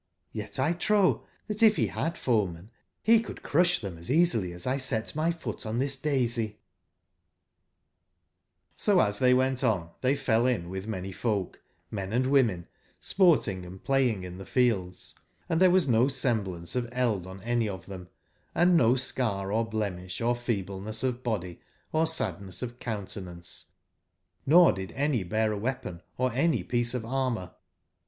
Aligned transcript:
'Yet 0.31 0.57
1 0.57 0.79
trow 0.79 1.27
tbat 1.47 1.61
if 1.61 1.75
be 1.75 1.89
bad 1.89 2.17
foemen 2.17 2.71
be 3.05 3.19
could 3.19 3.43
crusb 3.43 3.81
tbem 3.83 3.99
as 3.99 4.09
easily 4.09 4.51
as 4.51 4.65
X 4.65 4.85
set 4.85 5.15
my 5.15 5.29
foot 5.29 5.63
on 5.63 5.77
tbis 5.77 6.01
daisy/' 6.01 6.55
O 8.87 8.99
as 8.99 9.19
tbey 9.19 9.35
went 9.37 9.63
on 9.63 9.91
tbey 10.01 10.17
fell 10.17 10.47
in 10.47 10.71
witb 10.71 10.87
many 10.87 11.11
folk, 11.11 11.61
men 11.91 12.13
and 12.13 12.31
women, 12.31 12.65
sporting 12.99 13.77
& 13.79 13.83
playing 13.83 14.23
in 14.23 14.39
tbe 14.39 14.47
fields; 14.47 15.13
and 15.47 15.61
tbere 15.61 15.69
was 15.71 15.87
no 15.87 16.07
semblance 16.07 16.75
of 16.75 16.89
eld 16.91 17.27
on 17.27 17.39
any 17.43 17.69
of 17.69 17.85
tbem, 17.85 18.07
and 18.55 18.75
no 18.75 18.95
scar 18.95 19.51
or 19.51 19.69
blemisb 19.69 20.25
or 20.25 20.35
feebleness 20.35 21.03
of 21.03 21.21
body 21.21 21.61
or 21.93 22.07
sadness 22.07 22.63
of 22.63 22.79
countenance; 22.79 23.73
nor 24.47 24.71
did 24.71 24.91
any 24.93 25.21
bear 25.23 25.51
a 25.51 25.57
weapon 25.59 26.01
or 26.17 26.33
any 26.33 26.63
piece 26.63 26.95
of 26.95 27.05
armour. 27.05 27.51